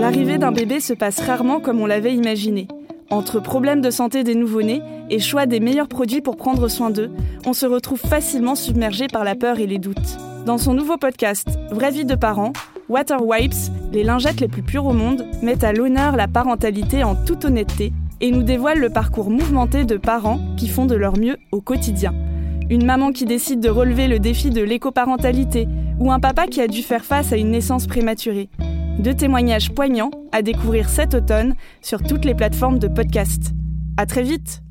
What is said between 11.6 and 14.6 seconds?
Vraie vie de parents, Water Wipes, les lingettes les